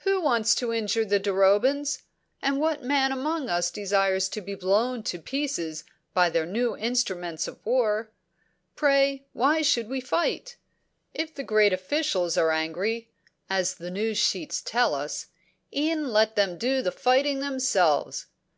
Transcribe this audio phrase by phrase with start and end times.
[0.00, 2.02] "Who wants to injure the Durobans?
[2.42, 7.48] And what man among us desires to be blown to pieces by their new instruments
[7.48, 8.10] of war?
[8.76, 10.56] Pray, why should we fight?
[11.14, 13.08] If the great officials are angry,
[13.48, 15.28] as the news sheets tell us,
[15.74, 18.26] e'en let them do the fighting themselves."